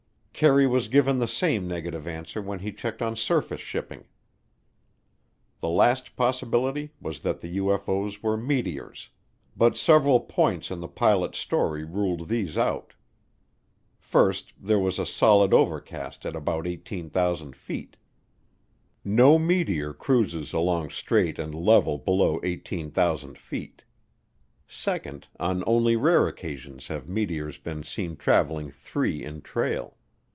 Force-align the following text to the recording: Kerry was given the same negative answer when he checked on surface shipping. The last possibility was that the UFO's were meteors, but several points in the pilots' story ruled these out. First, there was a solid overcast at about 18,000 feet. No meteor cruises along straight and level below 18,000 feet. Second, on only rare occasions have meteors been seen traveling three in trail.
Kerry 0.33 0.65
was 0.65 0.87
given 0.87 1.19
the 1.19 1.27
same 1.27 1.67
negative 1.67 2.07
answer 2.07 2.41
when 2.41 2.61
he 2.61 2.71
checked 2.71 3.03
on 3.03 3.15
surface 3.15 3.61
shipping. 3.61 4.05
The 5.59 5.69
last 5.69 6.15
possibility 6.15 6.93
was 6.99 7.19
that 7.19 7.41
the 7.41 7.57
UFO's 7.57 8.23
were 8.23 8.37
meteors, 8.37 9.09
but 9.55 9.77
several 9.77 10.21
points 10.21 10.71
in 10.71 10.79
the 10.79 10.87
pilots' 10.87 11.37
story 11.37 11.83
ruled 11.83 12.27
these 12.27 12.57
out. 12.57 12.95
First, 13.99 14.53
there 14.59 14.79
was 14.79 14.97
a 14.97 15.05
solid 15.05 15.53
overcast 15.53 16.25
at 16.25 16.35
about 16.35 16.65
18,000 16.65 17.55
feet. 17.55 17.95
No 19.05 19.37
meteor 19.37 19.93
cruises 19.93 20.53
along 20.53 20.89
straight 20.89 21.37
and 21.37 21.53
level 21.53 21.99
below 21.99 22.39
18,000 22.43 23.37
feet. 23.37 23.83
Second, 24.65 25.27
on 25.39 25.63
only 25.67 25.95
rare 25.95 26.27
occasions 26.27 26.87
have 26.87 27.07
meteors 27.07 27.59
been 27.59 27.83
seen 27.83 28.15
traveling 28.15 28.71
three 28.71 29.23
in 29.23 29.43
trail. 29.43 29.97